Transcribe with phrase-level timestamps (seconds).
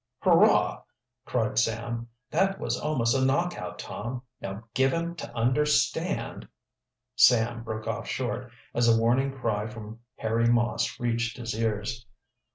[0.23, 0.81] "Hurrah!"
[1.25, 2.07] cried Sam.
[2.31, 4.23] "That was almost a knockout, Tom.
[4.41, 6.47] Now give him to understand"
[7.15, 12.03] Sam broke off short, as a warning cry from Harry Moss reached his ears.